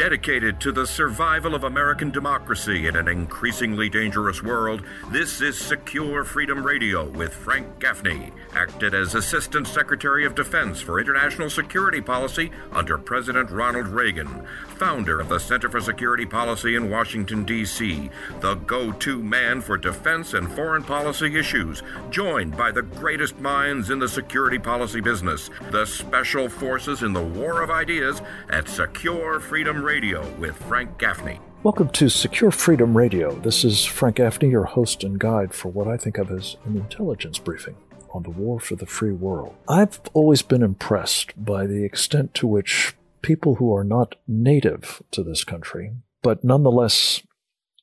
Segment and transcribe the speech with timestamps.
[0.00, 6.24] Dedicated to the survival of American democracy in an increasingly dangerous world, this is Secure
[6.24, 12.50] Freedom Radio with Frank Gaffney, acted as Assistant Secretary of Defense for International Security Policy
[12.72, 18.08] under President Ronald Reagan, founder of the Center for Security Policy in Washington, D.C.,
[18.40, 23.90] the go to man for defense and foreign policy issues, joined by the greatest minds
[23.90, 29.40] in the security policy business, the special forces in the war of ideas at Secure
[29.40, 29.89] Freedom Radio.
[29.90, 31.40] Radio with Frank Gaffney.
[31.64, 33.34] Welcome to Secure Freedom Radio.
[33.40, 36.76] This is Frank Gaffney, your host and guide for what I think of as an
[36.76, 37.74] intelligence briefing
[38.14, 39.56] on the war for the free world.
[39.68, 45.24] I've always been impressed by the extent to which people who are not native to
[45.24, 45.90] this country,
[46.22, 47.24] but nonetheless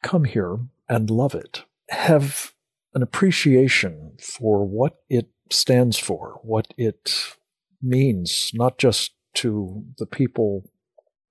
[0.02, 2.54] come here and love it, have
[2.94, 7.36] an appreciation for what it stands for, what it
[7.82, 10.70] means, not just to the people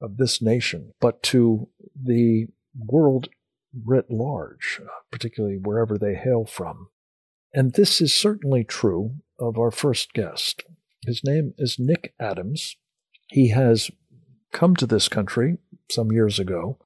[0.01, 1.69] of this nation, but to
[2.01, 2.47] the
[2.79, 3.29] world
[3.85, 6.89] writ large, uh, particularly wherever they hail from.
[7.53, 10.63] And this is certainly true of our first guest.
[11.07, 12.77] His name is Nick Adams.
[13.29, 13.91] He has
[14.53, 15.59] come to this country
[15.91, 16.79] some years ago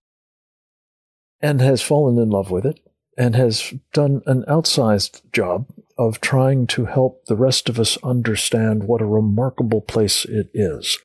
[1.40, 2.80] and has fallen in love with it
[3.16, 5.66] and has done an outsized job
[5.98, 10.98] of trying to help the rest of us understand what a remarkable place it is.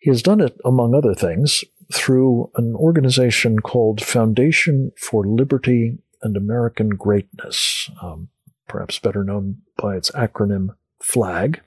[0.00, 1.62] He has done it, among other things,
[1.92, 8.28] through an organization called Foundation for Liberty and American Greatness, um,
[8.66, 10.70] perhaps better known by its acronym
[11.02, 11.60] FLAG.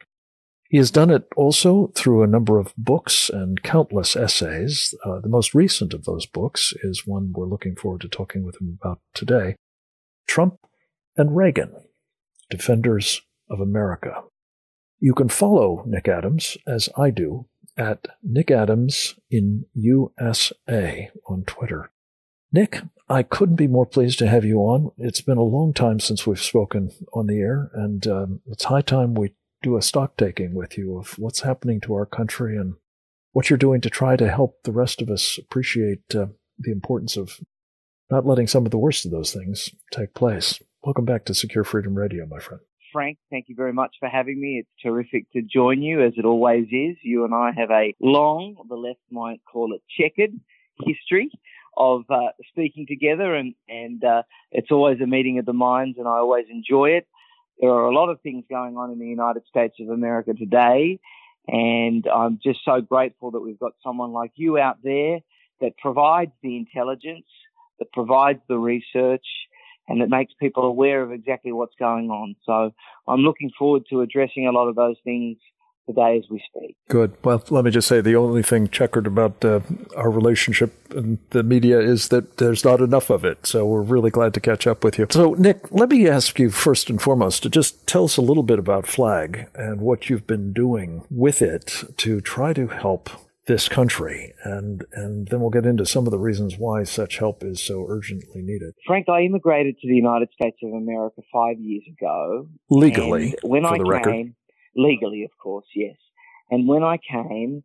[0.69, 4.95] He has done it also through a number of books and countless essays.
[5.05, 8.59] Uh, the most recent of those books is one we're looking forward to talking with
[8.59, 9.55] him about today
[10.27, 10.55] Trump
[11.15, 11.75] and Reagan,
[12.49, 14.23] Defenders of America.
[14.99, 17.45] You can follow Nick Adams, as I do,
[17.77, 21.91] at Nick Adams in USA on Twitter.
[22.51, 24.91] Nick, I couldn't be more pleased to have you on.
[24.97, 28.81] It's been a long time since we've spoken on the air, and um, it's high
[28.81, 29.33] time we
[29.63, 32.75] do a stock taking with you of what's happening to our country and
[33.31, 36.27] what you're doing to try to help the rest of us appreciate uh,
[36.59, 37.39] the importance of
[38.11, 40.61] not letting some of the worst of those things take place.
[40.83, 42.61] Welcome back to Secure Freedom Radio, my friend.
[42.93, 44.59] Frank, thank you very much for having me.
[44.59, 46.95] It's terrific to join you, as it always is.
[47.01, 50.31] You and I have a long, the left might call it checkered,
[50.85, 51.31] history
[51.75, 54.21] of uh, speaking together, and and uh,
[54.51, 57.07] it's always a meeting of the minds, and I always enjoy it.
[57.59, 60.99] There are a lot of things going on in the United States of America today,
[61.47, 65.19] and I'm just so grateful that we've got someone like you out there
[65.61, 67.25] that provides the intelligence,
[67.79, 69.25] that provides the research,
[69.87, 72.35] and it makes people aware of exactly what's going on.
[72.45, 72.71] So
[73.07, 75.37] I'm looking forward to addressing a lot of those things
[75.87, 76.75] today as we speak.
[76.87, 77.15] Good.
[77.23, 79.59] Well, let me just say the only thing checkered about uh,
[79.95, 83.45] our relationship and the media is that there's not enough of it.
[83.45, 85.07] So we're really glad to catch up with you.
[85.09, 88.43] So, Nick, let me ask you first and foremost to just tell us a little
[88.43, 93.09] bit about FLAG and what you've been doing with it to try to help
[93.45, 97.43] this country, and and then we'll get into some of the reasons why such help
[97.43, 98.73] is so urgently needed.
[98.87, 102.47] Frank, I immigrated to the United States of America five years ago.
[102.69, 104.35] Legally, when I came, record.
[104.75, 105.95] legally, of course, yes.
[106.49, 107.63] And when I came,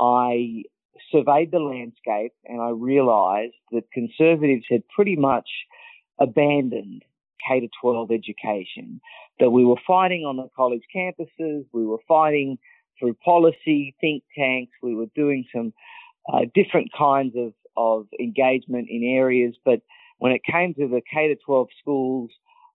[0.00, 0.64] I
[1.10, 5.48] surveyed the landscape and I realised that conservatives had pretty much
[6.18, 7.04] abandoned
[7.46, 9.00] K to 12 education.
[9.40, 12.58] That we were fighting on the college campuses, we were fighting
[13.02, 14.72] through policy, think tanks.
[14.82, 15.72] We were doing some
[16.32, 19.80] uh, different kinds of, of engagement in areas, but
[20.18, 22.30] when it came to the K to 12 schools,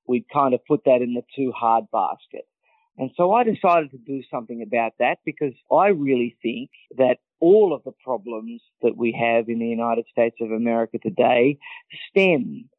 [0.06, 2.46] we'd kind of put that in the too hard basket.
[2.98, 7.74] And so I decided to do something about that because I really think that all
[7.74, 11.59] of the problems that we have in the United States of America today
[12.09, 12.70] stem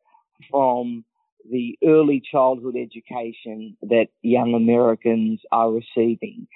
[0.51, 1.05] from
[1.51, 6.49] the early childhood education that young Americans are receiving.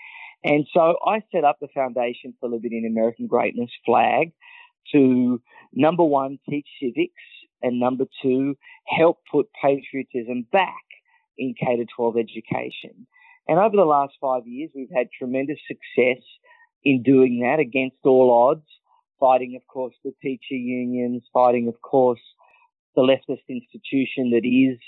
[0.44, 4.32] And so I set up the Foundation for Liberty and American Greatness flag
[4.92, 5.40] to
[5.72, 7.22] number one, teach civics,
[7.62, 8.56] and number two,
[8.86, 10.82] help put patriotism back
[11.38, 13.06] in K to 12 education.
[13.48, 16.22] And over the last five years, we've had tremendous success
[16.84, 18.66] in doing that against all odds,
[19.20, 22.20] fighting, of course, the teacher unions, fighting, of course,
[22.96, 24.78] the leftist institution that is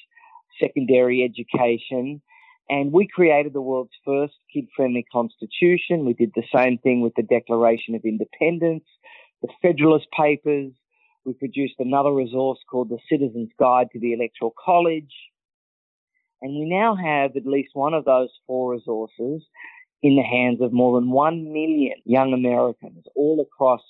[0.61, 2.21] secondary education,
[2.69, 6.05] and we created the world's first kid friendly constitution.
[6.05, 8.85] We did the same thing with the Declaration of Independence,
[9.43, 10.73] the Federalist Papers.
[11.25, 15.13] We produced another resource called the Citizen's Guide to the Electoral College.
[16.43, 19.43] And we now have at least one of those four resources
[20.03, 23.81] in the hands of more than one million young Americans all across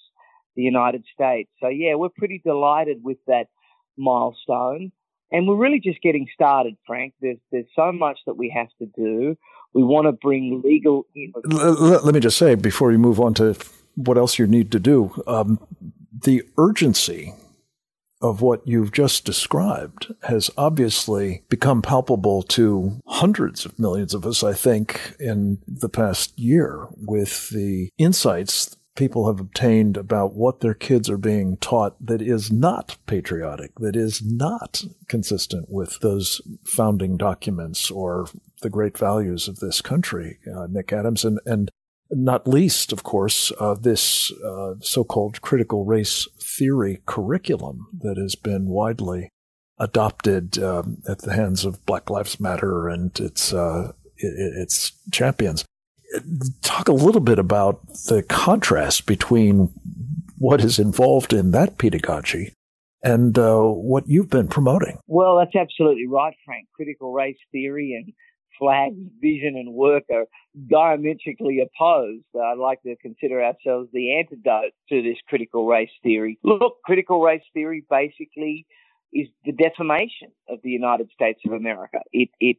[0.54, 1.50] the United States.
[1.60, 3.46] So yeah, we're pretty delighted with that
[3.96, 4.92] milestone.
[5.30, 7.14] And we're really just getting started, Frank.
[7.20, 9.36] There's there's so much that we have to do.
[9.72, 11.06] We want to bring legal.
[11.44, 13.56] Let, let, me just say before you move on to
[13.96, 15.58] what else you need to do, um,
[16.12, 17.34] the urgency
[18.24, 24.42] of what you've just described has obviously become palpable to hundreds of millions of us,
[24.42, 30.74] I think, in the past year with the insights people have obtained about what their
[30.74, 37.16] kids are being taught that is not patriotic, that is not consistent with those founding
[37.16, 38.26] documents or
[38.62, 41.24] the great values of this country, uh, Nick Adams.
[41.24, 41.70] And, and
[42.10, 48.66] not least, of course, uh, this uh, so-called critical race theory curriculum that has been
[48.66, 49.28] widely
[49.78, 55.64] adopted um, at the hands of Black Lives Matter and its uh, its champions.
[56.62, 59.72] Talk a little bit about the contrast between
[60.38, 62.52] what is involved in that pedagogy
[63.02, 64.98] and uh, what you've been promoting.
[65.06, 66.66] Well, that's absolutely right, Frank.
[66.74, 68.12] Critical race theory and
[68.58, 70.26] Flag's vision and work are
[70.70, 72.24] diametrically opposed.
[72.34, 76.38] I'd like to consider ourselves the antidote to this critical race theory.
[76.44, 78.66] Look, critical race theory basically
[79.12, 81.98] is the defamation of the United States of America.
[82.12, 82.56] It, it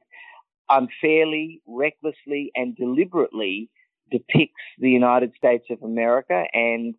[0.70, 3.70] unfairly, recklessly, and deliberately
[4.12, 6.96] depicts the United States of America and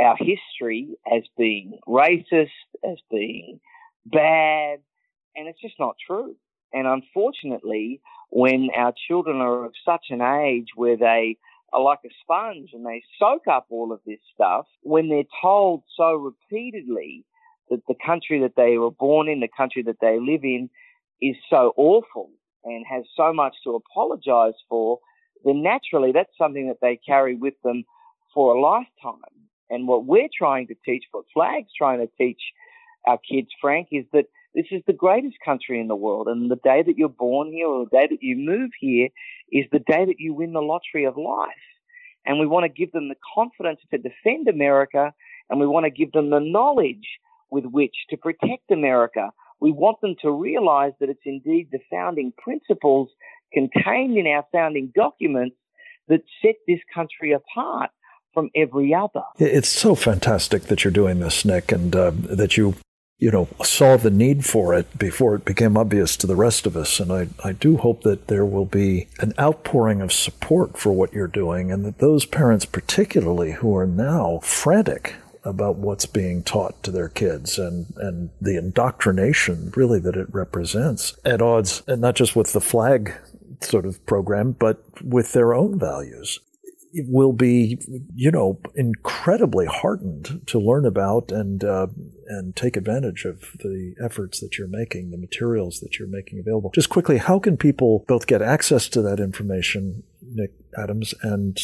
[0.00, 2.50] our history as being racist,
[2.84, 3.60] as being
[4.06, 4.80] bad,
[5.36, 6.34] and it's just not true.
[6.72, 8.00] And unfortunately,
[8.30, 11.36] when our children are of such an age where they
[11.72, 15.84] are like a sponge and they soak up all of this stuff, when they're told
[15.96, 17.24] so repeatedly
[17.70, 20.68] that the country that they were born in, the country that they live in,
[21.22, 22.30] is so awful
[22.64, 25.00] and has so much to apologize for,
[25.44, 27.84] then naturally that's something that they carry with them
[28.32, 29.20] for a lifetime.
[29.70, 32.40] And what we're trying to teach, what Flag's trying to teach
[33.06, 36.28] our kids, Frank, is that this is the greatest country in the world.
[36.28, 39.08] And the day that you're born here or the day that you move here
[39.50, 41.50] is the day that you win the lottery of life.
[42.26, 45.12] And we want to give them the confidence to defend America
[45.50, 47.18] and we want to give them the knowledge
[47.50, 49.30] with which to protect America.
[49.64, 53.08] We want them to realize that it's indeed the founding principles
[53.50, 55.56] contained in our founding documents
[56.06, 57.88] that set this country apart
[58.34, 59.22] from every other.
[59.38, 62.74] It's so fantastic that you're doing this, Nick, and uh, that you
[63.18, 66.76] you know, saw the need for it before it became obvious to the rest of
[66.76, 67.00] us.
[67.00, 71.14] And I, I do hope that there will be an outpouring of support for what
[71.14, 76.82] you're doing and that those parents, particularly who are now frantic about what's being taught
[76.82, 82.14] to their kids and, and the indoctrination really that it represents at odds, and not
[82.14, 83.12] just with the flag
[83.60, 86.40] sort of program, but with their own values
[87.08, 87.78] will be,
[88.14, 91.88] you know, incredibly heartened to learn about and uh,
[92.28, 96.70] and take advantage of the efforts that you're making, the materials that you're making available.
[96.74, 101.58] Just quickly, how can people both get access to that information, Nick Adams, and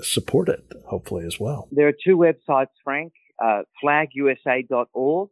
[0.00, 1.68] support it, hopefully as well?
[1.72, 3.12] There are two websites, Frank.
[3.42, 5.30] Uh, flagusa.org.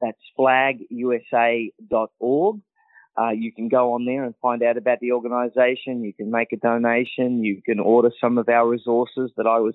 [0.00, 2.60] That's flagusa.org.
[3.20, 6.04] Uh, you can go on there and find out about the organization.
[6.04, 7.42] You can make a donation.
[7.42, 9.74] You can order some of our resources that I was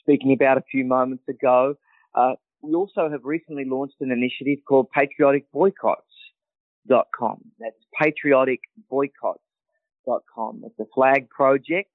[0.00, 1.76] speaking about a few moments ago.
[2.14, 2.32] Uh,
[2.62, 7.40] we also have recently launched an initiative called patrioticboycotts.com.
[7.60, 10.62] That's patrioticboycotts.com.
[10.64, 11.88] It's a flag project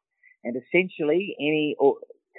[0.46, 1.76] and essentially any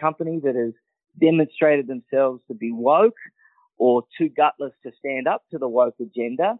[0.01, 0.73] company that has
[1.21, 3.17] demonstrated themselves to be woke
[3.79, 6.59] or too gutless to stand up to the woke agenda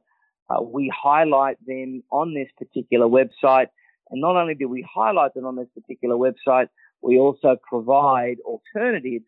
[0.49, 3.67] uh, we highlight them on this particular website.
[4.11, 6.69] And not only do we highlight them on this particular website,
[7.03, 9.25] we also provide alternatives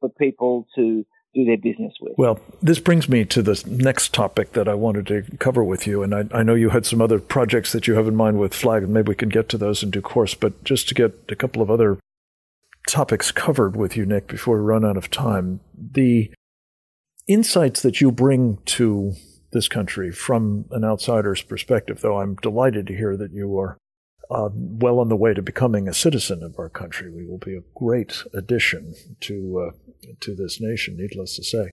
[0.00, 2.14] for people to do their business with.
[2.16, 6.02] Well, this brings me to the next topic that I wanted to cover with you.
[6.02, 8.54] And I, I, know you had some other projects that you have in mind with
[8.54, 10.34] Flag, and maybe we can get to those in due course.
[10.34, 11.98] But just to get a couple of other
[12.88, 16.32] topics covered with you, Nick, before we run out of time, the
[17.28, 19.14] insights that you bring to
[19.52, 23.78] this country from an outsider's perspective, though I'm delighted to hear that you are
[24.30, 27.10] uh, well on the way to becoming a citizen of our country.
[27.10, 31.70] We will be a great addition to uh, to this nation, needless to say.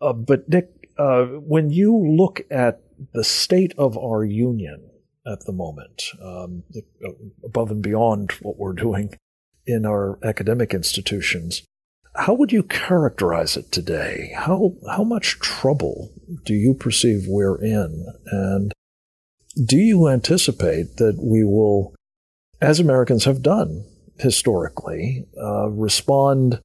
[0.00, 2.82] Uh, but Nick, uh, when you look at
[3.14, 4.90] the state of our union
[5.26, 6.62] at the moment, um,
[7.44, 9.14] above and beyond what we're doing
[9.68, 11.62] in our academic institutions,
[12.16, 14.32] how would you characterize it today?
[14.34, 16.10] How how much trouble
[16.44, 18.72] do you perceive we're in, and
[19.64, 21.94] do you anticipate that we will,
[22.60, 23.84] as Americans have done
[24.18, 26.60] historically, uh, respond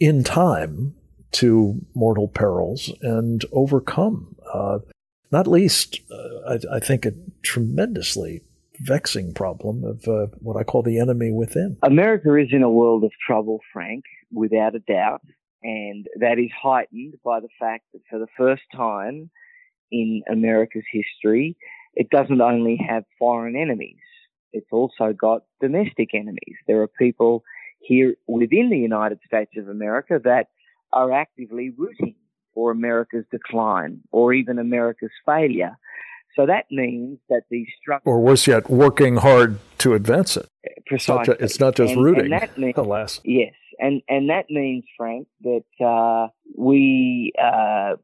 [0.00, 0.94] in time
[1.32, 4.78] to mortal perils and overcome, uh,
[5.30, 8.42] not least, uh, I, I, think, a tremendously
[8.80, 11.76] vexing problem of uh, what I call the enemy within.
[11.82, 15.22] America is in a world of trouble, Frank, without a doubt.
[15.62, 19.30] And that is heightened by the fact that for the first time
[19.92, 21.56] in America's history,
[21.94, 23.98] it doesn't only have foreign enemies,
[24.52, 26.56] it's also got domestic enemies.
[26.66, 27.44] There are people
[27.80, 30.46] here within the United States of America that
[30.92, 32.16] are actively rooting
[32.54, 35.76] for America's decline or even America's failure.
[36.36, 38.08] So that means that the structure.
[38.08, 40.48] Or worse yet, working hard to advance it.
[40.86, 41.36] Precisely.
[41.40, 43.20] It's not, just and, rooting, and that means, alas.
[43.24, 43.54] Yes.
[43.78, 47.32] And, and that means, Frank, that uh, we.
[47.40, 47.96] Uh,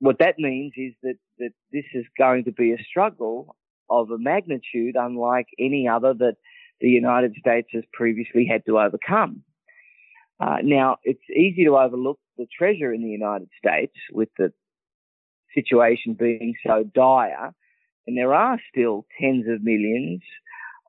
[0.00, 3.56] what that means is that, that this is going to be a struggle
[3.88, 6.36] of a magnitude unlike any other that
[6.80, 9.42] the United States has previously had to overcome.
[10.40, 14.52] Uh, now, it's easy to overlook the treasure in the United States with the
[15.54, 17.54] situation being so dire,
[18.06, 20.22] and there are still tens of millions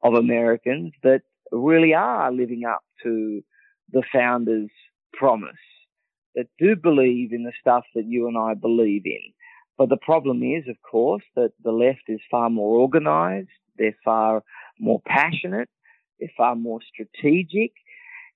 [0.03, 3.41] of Americans that really are living up to
[3.91, 4.69] the founders'
[5.13, 5.55] promise,
[6.35, 9.33] that do believe in the stuff that you and I believe in.
[9.77, 14.43] But the problem is, of course, that the left is far more organized, they're far
[14.79, 15.69] more passionate,
[16.19, 17.71] they're far more strategic,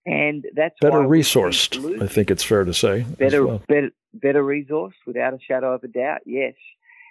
[0.06, 2.02] and that's better resourced.
[2.02, 3.04] I think it's fair to say.
[3.18, 3.62] Better, well.
[3.68, 6.22] better, better resourced, without a shadow of a doubt.
[6.26, 6.54] Yes,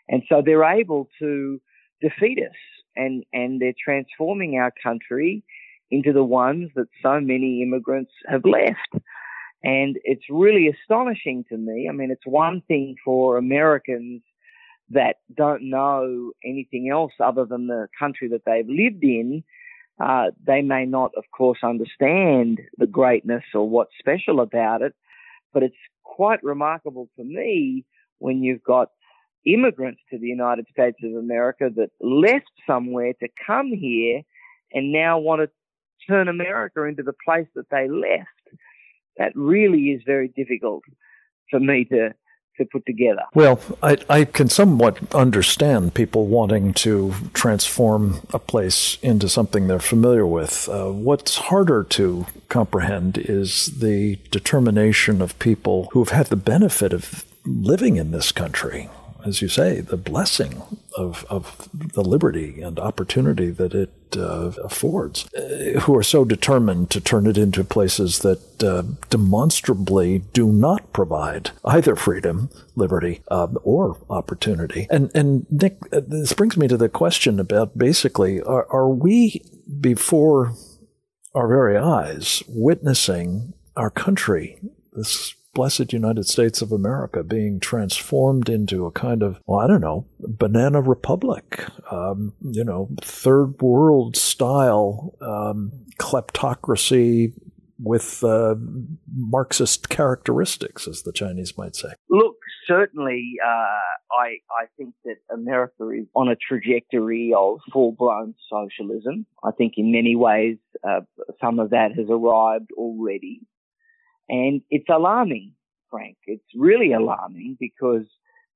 [0.08, 1.60] and so they're able to
[2.00, 2.56] defeat us,
[2.96, 5.42] and and they're transforming our country
[5.90, 9.04] into the ones that so many immigrants have left.
[9.64, 11.88] And it's really astonishing to me.
[11.88, 14.22] I mean, it's one thing for Americans
[14.90, 19.42] that don't know anything else other than the country that they've lived in
[20.00, 24.94] uh, they may not, of course, understand the greatness or what's special about it,
[25.52, 27.84] but it's quite remarkable to me
[28.18, 28.90] when you've got
[29.52, 34.22] immigrants to the United States of America that left somewhere to come here
[34.72, 35.50] and now want to
[36.08, 38.28] turn America into the place that they left.
[39.16, 40.84] That really is very difficult
[41.50, 42.14] for me to
[42.58, 43.22] to put together.
[43.34, 49.78] Well, I, I can somewhat understand people wanting to transform a place into something they're
[49.78, 50.68] familiar with.
[50.68, 57.24] Uh, what's harder to comprehend is the determination of people who've had the benefit of
[57.46, 58.90] living in this country
[59.25, 60.62] as you say, the blessing
[60.96, 66.90] of, of the liberty and opportunity that it uh, affords, uh, who are so determined
[66.90, 73.58] to turn it into places that uh, demonstrably do not provide either freedom, liberty, um,
[73.62, 74.87] or opportunity.
[74.90, 79.44] And, and Nick, uh, this brings me to the question about basically, are, are we
[79.80, 80.54] before
[81.34, 84.58] our very eyes witnessing our country,
[84.92, 89.80] this blessed United States of America being transformed into a kind of, well, I don't
[89.80, 97.32] know, banana republic, um, you know, third world style um, kleptocracy
[97.80, 98.54] with uh,
[99.12, 101.88] Marxist characteristics, as the Chinese might say.
[102.08, 102.36] Look,
[102.68, 103.80] certainly, uh,
[104.16, 109.26] I I think that America is on a trajectory of full blown socialism.
[109.42, 111.00] I think in many ways, uh,
[111.40, 113.40] some of that has arrived already.
[114.28, 115.54] And it's alarming,
[115.90, 116.16] Frank.
[116.26, 118.06] It's really alarming because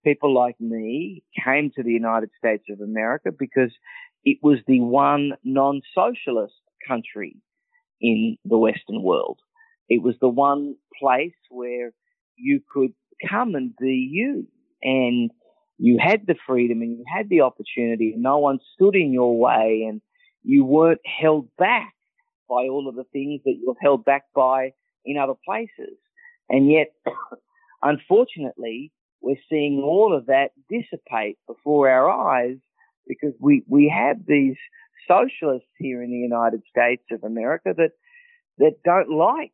[0.04, 3.72] people like me came to the United States of America because
[4.24, 6.54] it was the one non-socialist
[6.86, 7.36] country
[8.00, 9.38] in the Western world.
[9.88, 11.92] It was the one place where
[12.36, 12.92] you could
[13.28, 14.46] come and be you
[14.82, 15.30] and
[15.78, 19.38] you had the freedom and you had the opportunity and no one stood in your
[19.38, 20.00] way and
[20.42, 21.94] you weren't held back
[22.48, 24.72] by all of the things that you're held back by
[25.04, 25.96] in other places.
[26.48, 26.88] And yet,
[27.82, 32.56] unfortunately, we're seeing all of that dissipate before our eyes
[33.06, 34.56] because we, we have these
[35.08, 37.90] socialists here in the United States of America that,
[38.58, 39.52] that don't like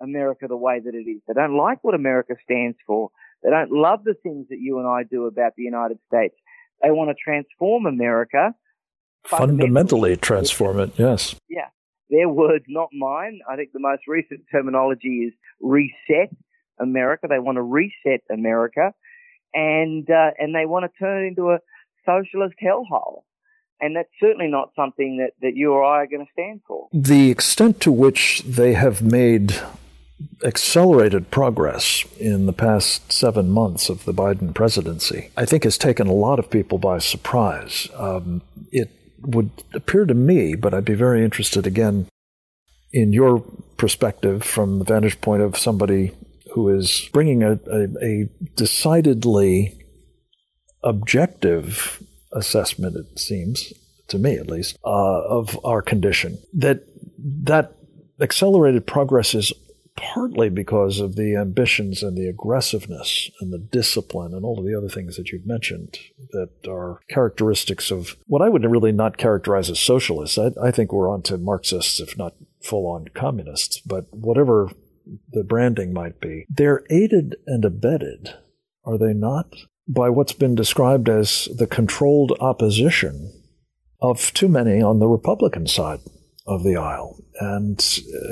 [0.00, 1.20] America the way that it is.
[1.26, 3.10] They don't like what America stands for.
[3.42, 6.34] They don't love the things that you and I do about the United States.
[6.82, 8.54] They want to transform America.
[9.24, 11.34] Fundamentally, fundamentally transform it, yes.
[11.48, 11.68] Yeah
[12.12, 13.40] their words, not mine.
[13.50, 16.30] I think the most recent terminology is reset
[16.78, 17.26] America.
[17.28, 18.92] They want to reset America,
[19.54, 21.58] and uh, and they want to turn it into a
[22.06, 23.22] socialist hellhole.
[23.80, 26.86] And that's certainly not something that, that you or I are going to stand for.
[26.92, 29.60] The extent to which they have made
[30.44, 36.06] accelerated progress in the past seven months of the Biden presidency, I think has taken
[36.06, 37.88] a lot of people by surprise.
[37.96, 38.88] Um, it
[39.22, 42.06] would appear to me, but I'd be very interested again
[42.92, 43.40] in your
[43.76, 46.12] perspective, from the vantage point of somebody
[46.52, 49.78] who is bringing a, a, a decidedly
[50.84, 52.02] objective
[52.32, 53.72] assessment, it seems
[54.08, 56.84] to me at least, uh, of our condition, that
[57.18, 57.72] that
[58.20, 59.52] accelerated progress is
[59.96, 64.76] partly because of the ambitions and the aggressiveness and the discipline and all of the
[64.76, 65.98] other things that you've mentioned
[66.30, 70.38] that are characteristics of what I would really not characterize as socialists.
[70.38, 74.70] I, I think we're onto Marxists, if not full on communists, but whatever
[75.32, 78.34] the branding might be, they're aided and abetted,
[78.84, 79.54] are they not,
[79.88, 83.32] by what's been described as the controlled opposition
[84.00, 86.00] of too many on the Republican side
[86.46, 87.16] of the aisle.
[87.40, 87.80] And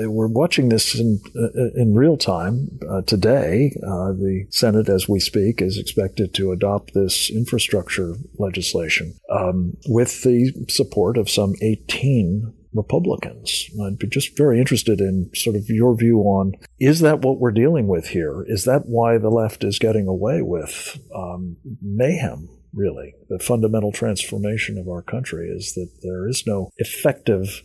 [0.03, 3.73] uh, we're watching this in, uh, in real time uh, today.
[3.83, 10.23] Uh, the Senate, as we speak, is expected to adopt this infrastructure legislation um, with
[10.23, 13.69] the support of some 18 Republicans.
[13.85, 17.51] I'd be just very interested in sort of your view on is that what we're
[17.51, 18.45] dealing with here?
[18.47, 23.15] Is that why the left is getting away with um, mayhem really.
[23.29, 27.63] The fundamental transformation of our country is that there is no effective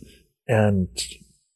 [0.48, 0.88] and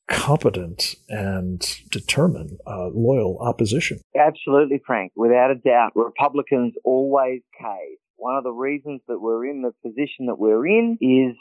[0.08, 4.00] competent and determined uh, loyal opposition.
[4.16, 5.12] Absolutely, Frank.
[5.14, 7.98] Without a doubt, Republicans always cave.
[8.16, 11.36] One of the reasons that we're in the position that we're in is,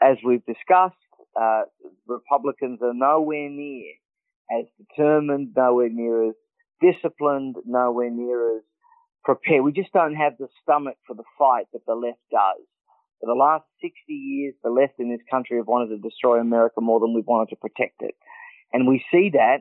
[0.00, 0.94] as we've discussed,
[1.38, 1.62] uh,
[2.06, 3.92] Republicans are nowhere near
[4.50, 6.34] as determined, nowhere near as
[6.80, 8.62] disciplined, nowhere near as
[9.24, 9.64] prepared.
[9.64, 12.64] We just don't have the stomach for the fight that the left does.
[13.24, 16.82] For the last 60 years, the left in this country have wanted to destroy America
[16.82, 18.14] more than we've wanted to protect it.
[18.70, 19.60] And we see that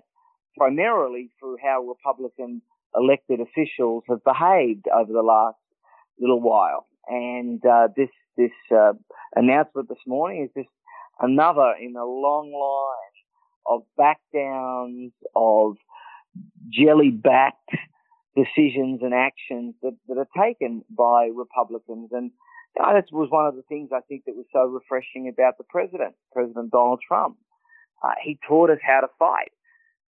[0.57, 2.61] primarily through how Republican
[2.93, 5.55] elected officials have behaved over the last
[6.19, 6.87] little while.
[7.07, 8.93] And uh, this this uh,
[9.33, 10.73] announcement this morning is just
[11.21, 15.77] another in a long line of backdowns, of
[16.69, 17.71] jelly backed
[18.35, 22.09] decisions and actions that, that are taken by Republicans.
[22.11, 22.31] And
[22.75, 26.15] that was one of the things I think that was so refreshing about the president,
[26.31, 27.37] President Donald Trump.
[28.03, 29.51] Uh, he taught us how to fight.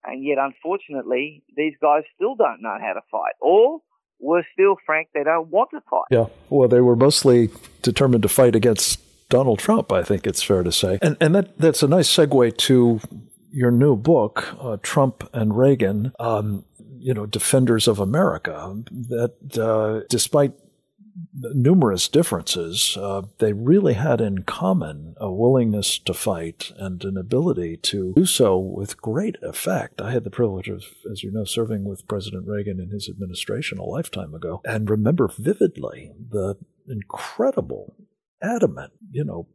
[0.05, 3.33] And yet, unfortunately, these guys still don't know how to fight.
[3.41, 3.79] Or,
[4.19, 6.05] worse still, Frank, they don't want to fight.
[6.09, 6.25] Yeah.
[6.49, 7.49] Well, they were mostly
[7.81, 8.99] determined to fight against
[9.29, 10.99] Donald Trump, I think it's fair to say.
[11.01, 12.99] And, and that, that's a nice segue to
[13.51, 16.11] your new book, uh, Trump and Reagan.
[16.19, 16.65] Um,
[17.03, 20.53] you know, defenders of America, that uh, despite
[21.33, 27.77] numerous differences, uh, they really had in common a willingness to fight and an ability
[27.77, 30.01] to do so with great effect.
[30.01, 33.77] I had the privilege of, as you know, serving with President Reagan in his administration
[33.77, 36.55] a lifetime ago and remember vividly the
[36.87, 37.95] incredible,
[38.41, 39.47] adamant, you know,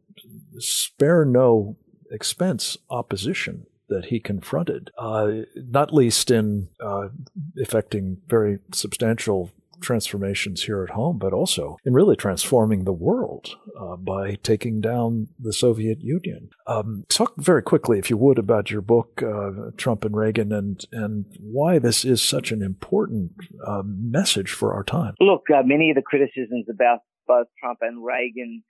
[0.57, 1.77] spare no
[2.11, 7.09] expense opposition that he confronted, uh, not least in uh,
[7.55, 13.95] effecting very substantial transformations here at home, but also in really transforming the world uh,
[13.95, 16.49] by taking down the Soviet Union.
[16.67, 20.85] Um, talk very quickly, if you would, about your book, uh, Trump and Reagan, and
[20.91, 23.31] and why this is such an important
[23.65, 25.15] uh, message for our time.
[25.19, 28.63] Look, uh, many of the criticisms about both Trump and Reagan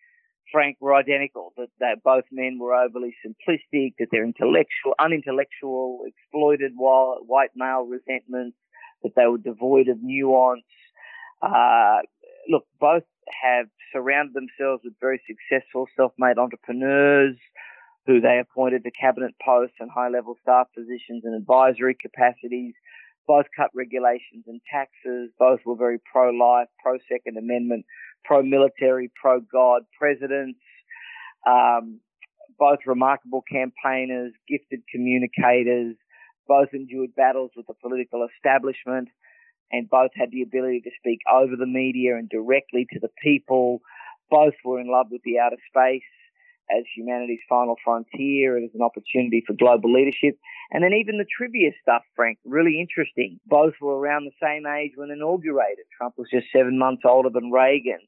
[0.52, 6.72] Frank were identical, that, that both men were overly simplistic, that they're intellectual, unintellectual, exploited
[6.76, 8.58] white male resentments,
[9.04, 10.64] that they were devoid of nuance.
[11.42, 12.00] Uh,
[12.50, 13.04] look, both
[13.44, 17.36] have surrounded themselves with very successful self-made entrepreneurs
[18.06, 22.74] who they appointed to cabinet posts and high-level staff positions and advisory capacities.
[23.28, 25.30] Both cut regulations and taxes.
[25.38, 27.86] Both were very pro-life, pro-Second Amendment
[28.26, 30.60] pro military, pro God presidents,
[31.48, 32.00] um,
[32.58, 35.96] both remarkable campaigners, gifted communicators,
[36.48, 39.08] both endured battles with the political establishment,
[39.72, 43.82] and both had the ability to speak over the media and directly to the people.
[44.30, 46.04] Both were in love with the outer space
[46.72, 50.38] as humanity's final frontier and as an opportunity for global leadership.
[50.72, 53.40] And then even the trivia stuff, Frank, really interesting.
[53.48, 55.86] Both were around the same age when inaugurated.
[55.98, 58.00] Trump was just seven months older than Reagan.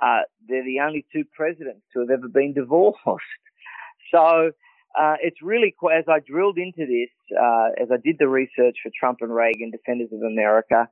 [0.00, 3.00] Uh, they're the only two presidents to have ever been divorced.
[4.14, 4.52] So
[4.98, 8.90] uh, it's really as I drilled into this, uh, as I did the research for
[8.98, 10.88] Trump and Reagan, Defenders of America.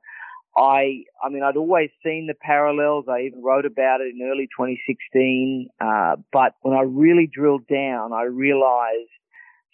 [0.57, 3.05] I, I mean, I'd always seen the parallels.
[3.09, 5.67] I even wrote about it in early 2016.
[5.81, 9.09] Uh, but when I really drilled down, I realized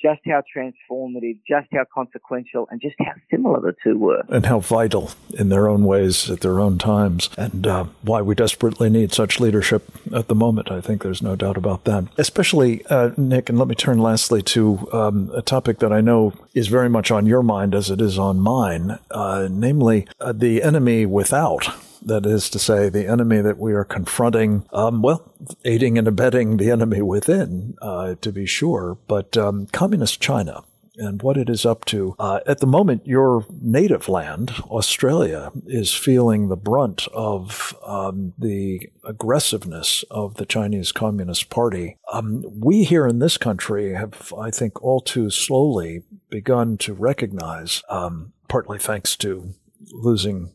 [0.02, 4.24] just how transformative, just how consequential, and just how similar the two were.
[4.30, 8.36] And how vital in their own ways at their own times, and uh, why we
[8.36, 10.72] desperately need such leadership at the moment.
[10.72, 12.06] I think there's no doubt about that.
[12.18, 16.34] Especially, uh, Nick, and let me turn lastly to um, a topic that I know
[16.54, 20.64] is very much on your mind as it is on mine, uh, namely uh, the
[20.64, 21.70] enemy without
[22.02, 25.34] that is to say, the enemy that we are confronting, um, well,
[25.66, 30.64] aiding and abetting the enemy within, uh, to be sure, but um, communist China
[30.98, 32.16] and what it is up to.
[32.20, 38.90] Uh, at the moment, your native land, Australia, is feeling the brunt of um, the
[39.04, 41.98] aggressiveness of the Chinese Communist Party.
[42.12, 47.84] Um, we here in this country have, I think, all too slowly begun to recognize,
[47.90, 49.54] um, partly thanks to
[49.92, 50.52] losing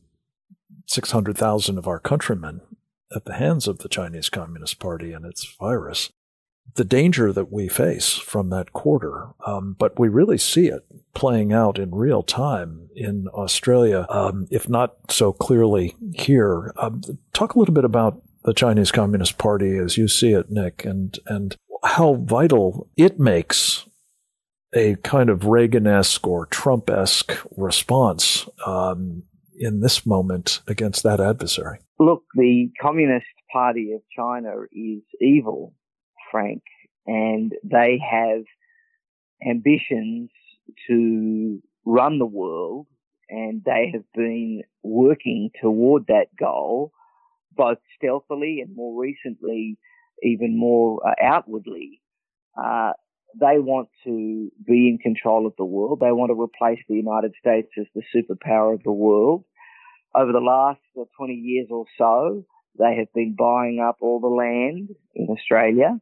[0.87, 2.61] 600,000 of our countrymen
[3.14, 6.11] at the hands of the Chinese Communist Party and its virus.
[6.75, 11.53] The danger that we face from that quarter, um, but we really see it playing
[11.53, 16.75] out in real time in Australia, um, if not so clearly here.
[16.77, 20.85] Um, talk a little bit about the Chinese Communist Party as you see it, Nick,
[20.85, 23.87] and and how vital it makes
[24.75, 29.22] a kind of Reagan-esque or Trump-esque response um,
[29.59, 31.79] in this moment against that adversary?
[31.99, 35.75] Look, the Communist Party of China is evil,
[36.31, 36.62] Frank,
[37.07, 38.42] and they have
[39.47, 40.31] ambitions
[40.88, 42.87] to run the world,
[43.29, 46.92] and they have been working toward that goal,
[47.57, 49.79] both stealthily and more recently,
[50.23, 52.01] even more uh, outwardly.
[52.57, 52.92] Uh,
[53.38, 56.01] they want to be in control of the world.
[56.01, 59.44] They want to replace the United States as the superpower of the world.
[60.14, 62.44] Over the last uh, 20 years or so,
[62.79, 65.99] they have been buying up all the land in Australia.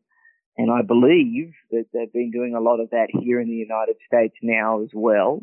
[0.56, 3.96] And I believe that they've been doing a lot of that here in the United
[4.06, 5.42] States now as well.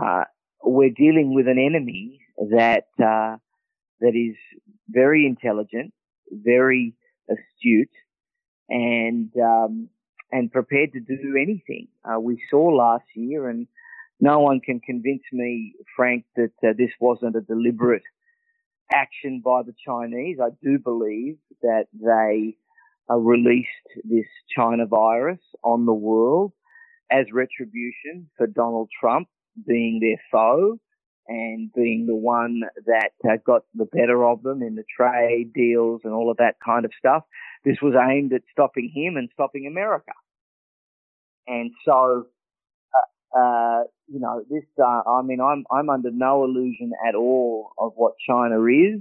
[0.00, 0.24] Uh,
[0.62, 3.36] we're dealing with an enemy that, uh,
[4.00, 4.36] that is
[4.88, 5.92] very intelligent,
[6.30, 6.94] very
[7.28, 7.90] astute,
[8.68, 9.88] and um,
[10.32, 11.88] and prepared to do anything.
[12.04, 13.66] Uh, we saw last year, and
[14.18, 18.02] no one can convince me, Frank, that uh, this wasn't a deliberate
[18.92, 20.38] action by the Chinese.
[20.42, 22.56] I do believe that they
[23.10, 23.68] uh, released
[24.04, 26.52] this China virus on the world
[27.10, 29.28] as retribution for Donald Trump
[29.66, 30.78] being their foe
[31.28, 36.00] and being the one that uh, got the better of them in the trade deals
[36.04, 37.24] and all of that kind of stuff.
[37.64, 40.12] This was aimed at stopping him and stopping America.
[41.46, 42.26] And so,
[43.34, 47.72] uh, uh, you know, this, uh, I mean, I'm, I'm under no illusion at all
[47.78, 49.00] of what China is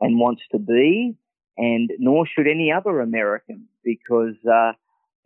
[0.00, 1.16] and wants to be,
[1.56, 4.72] and nor should any other American, because, uh,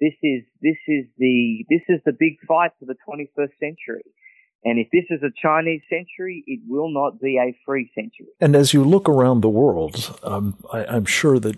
[0.00, 4.04] this is, this is the, this is the big fight for the 21st century.
[4.64, 8.28] And if this is a Chinese century, it will not be a free century.
[8.40, 11.56] And as you look around the world, um, I, I'm sure that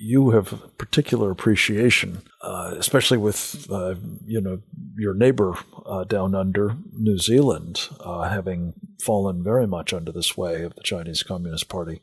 [0.00, 4.60] you have particular appreciation, uh, especially with uh, you know
[4.96, 5.54] your neighbor
[5.86, 10.82] uh, down under New Zealand uh, having fallen very much under the sway of the
[10.82, 12.00] Chinese Communist Party,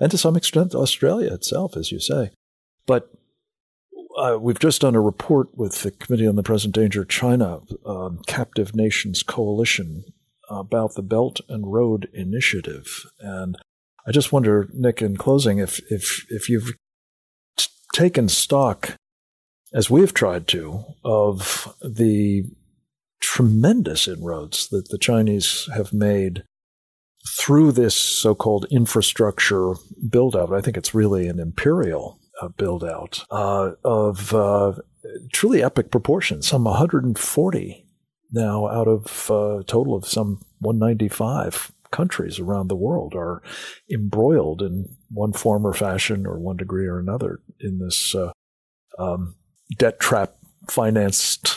[0.00, 2.30] and to some extent Australia itself, as you say.
[2.86, 3.10] But
[4.18, 8.20] uh, we've just done a report with the Committee on the Present Danger China um,
[8.26, 10.04] Captive Nations Coalition
[10.48, 13.56] about the Belt and Road Initiative, and
[14.06, 16.74] I just wonder, Nick, in closing, if if if you've
[17.96, 18.94] taken stock,
[19.72, 22.44] as we've tried to, of the
[23.20, 26.44] tremendous inroads that the Chinese have made
[27.40, 29.72] through this so called infrastructure
[30.10, 30.52] build out.
[30.52, 34.74] I think it's really an imperial uh, build out uh, of uh,
[35.32, 37.86] truly epic proportions, some 140
[38.30, 43.42] now out of a uh, total of some 195 countries around the world are
[43.90, 48.32] embroiled in one form or fashion or one degree or another in this uh,
[48.98, 49.36] um,
[49.78, 50.36] debt trap
[50.68, 51.56] financed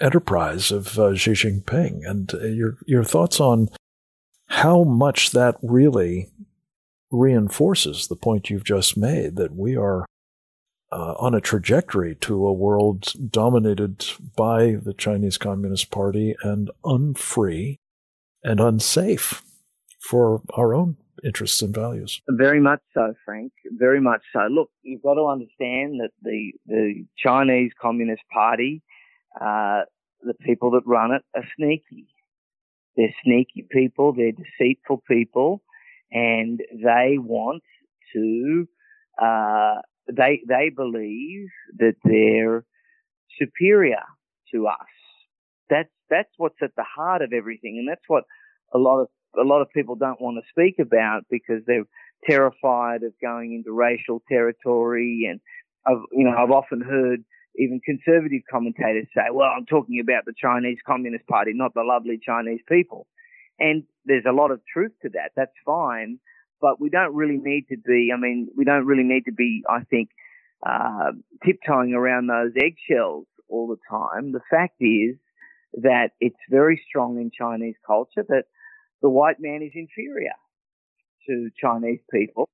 [0.00, 2.00] enterprise of uh, Xi Jinping.
[2.04, 3.68] And uh, your your thoughts on
[4.48, 6.28] how much that really
[7.10, 10.06] reinforces the point you've just made that we are
[10.92, 14.04] uh, on a trajectory to a world dominated
[14.36, 17.76] by the Chinese Communist Party and unfree
[18.42, 19.42] and unsafe
[19.98, 22.20] for our own interests and values.
[22.28, 23.52] Very much so, Frank.
[23.72, 24.46] Very much so.
[24.50, 28.82] Look, you've got to understand that the the Chinese Communist Party,
[29.40, 29.82] uh,
[30.22, 32.08] the people that run it, are sneaky.
[32.96, 34.12] They're sneaky people.
[34.12, 35.62] They're deceitful people,
[36.10, 37.62] and they want
[38.14, 38.66] to.
[39.20, 41.48] Uh, they they believe
[41.78, 42.64] that they're
[43.38, 44.02] superior
[44.52, 44.74] to us
[45.68, 48.24] That's that's what's at the heart of everything, and that's what
[48.74, 51.84] a lot of a lot of people don't want to speak about because they're
[52.28, 55.28] terrified of going into racial territory.
[55.30, 55.40] And
[55.86, 57.24] I've you know I've often heard
[57.56, 62.18] even conservative commentators say, "Well, I'm talking about the Chinese Communist Party, not the lovely
[62.22, 63.06] Chinese people."
[63.58, 65.32] And there's a lot of truth to that.
[65.36, 66.18] That's fine,
[66.60, 68.10] but we don't really need to be.
[68.14, 69.62] I mean, we don't really need to be.
[69.68, 70.08] I think
[70.66, 71.12] uh,
[71.44, 74.32] tiptoeing around those eggshells all the time.
[74.32, 75.16] The fact is
[75.74, 78.44] that it's very strong in Chinese culture that
[79.02, 80.34] the white man is inferior
[81.28, 82.48] to Chinese people.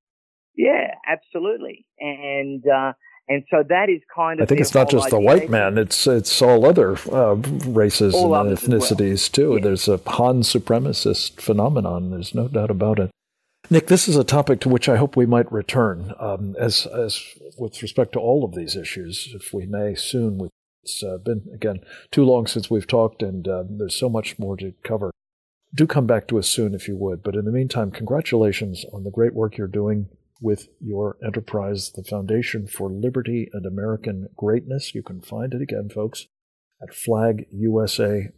[0.57, 1.87] Yeah, absolutely.
[1.98, 2.92] And, uh,
[3.29, 4.44] and so that is kind of.
[4.44, 7.35] I think it's not just the white man; it's it's all other uh,
[7.66, 9.48] races all and ethnicities well.
[9.48, 9.57] too.
[9.57, 9.64] Yeah.
[9.64, 12.11] There's a Han supremacist phenomenon.
[12.11, 13.11] There's no doubt about it.
[13.68, 17.20] Nick, this is a topic to which I hope we might return, um, as as
[17.59, 20.48] with respect to all of these issues, if we may soon.
[20.87, 21.81] It's uh, been again
[22.12, 25.11] too long since we've talked, and uh, there's so much more to cover.
[25.75, 27.25] Do come back to us soon if you would.
[27.25, 30.09] But in the meantime, congratulations on the great work you're doing
[30.40, 34.94] with your enterprise, the Foundation for Liberty and American Greatness.
[34.94, 36.29] You can find it again, folks,
[36.81, 38.31] at flagusa.org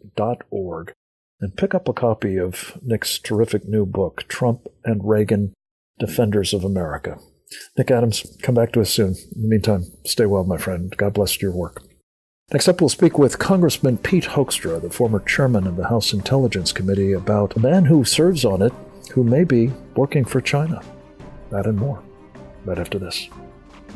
[1.40, 5.52] and pick up a copy of Nick's terrific new book, Trump and Reagan
[5.98, 7.18] Defenders of America.
[7.76, 9.16] Nick Adams, come back to us soon.
[9.36, 10.94] In the meantime, stay well, my friend.
[10.96, 11.82] God bless your work.
[12.50, 16.72] Next up, we'll speak with Congressman Pete Hoekstra, the former chairman of the House Intelligence
[16.72, 18.72] Committee, about a man who serves on it
[19.12, 20.80] who may be working for China.
[21.50, 22.02] That and more,
[22.64, 23.28] right after this.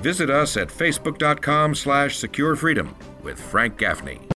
[0.02, 4.20] Visit us at facebook.com slash securefreedom with Frank Gaffney.